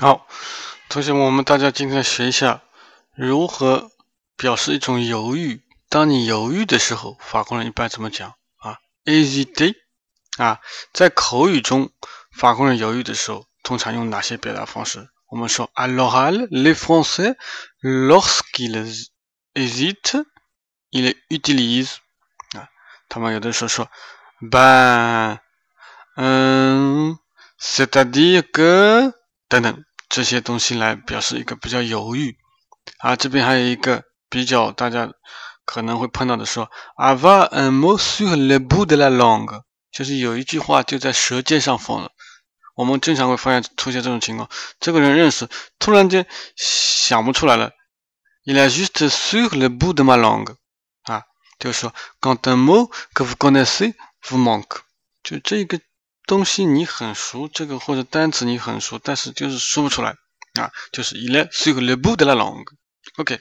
[0.00, 0.26] 好，
[0.88, 2.62] 同学们，我们大家今天学一下
[3.14, 3.90] 如何
[4.34, 5.60] 表示一种犹豫。
[5.90, 9.74] 当你犹豫的时候，法国人一般怎么讲啊？hésiter
[10.38, 10.60] 啊，
[10.94, 11.90] 在口语中，
[12.32, 15.06] 法国人犹豫的时候，通常用哪些表达方式？
[15.28, 17.36] 我们说，à l'oral，les Français
[17.82, 19.08] lorsqu'ils
[19.52, 21.96] hésitent，ils utilisent
[22.56, 22.70] 啊，
[23.10, 23.90] 他们有的时候说
[24.50, 25.40] ，ben，
[26.16, 27.18] 嗯
[27.60, 29.12] ，c'est-à-dire que
[29.50, 32.36] 等等这些东西来表示一个比较犹豫
[32.98, 33.16] 啊。
[33.16, 35.10] 这边还有一个比较大家
[35.64, 42.10] 可能会碰到的说，avoir un mot sur le bout de la langue，就是有一句话就在舌尖上放了。
[42.74, 47.70] 我们经常会发现出现这种情况，这个人认识，突然间想不出来了。
[48.44, 50.56] Il est juste sur le bout de ma langue，
[51.02, 51.22] 啊，
[51.58, 54.80] 就是说，quand un mot que vous connaissez vous manque，
[55.22, 55.80] 就这个。
[56.26, 60.10] 东西你很熟，这个或者单词你很熟，但是就是说不出来
[60.60, 62.66] 啊，就是 il est sur le bout de la langue。
[63.16, 63.40] OK。